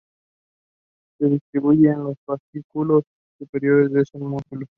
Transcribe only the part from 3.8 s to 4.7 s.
de ese músculo.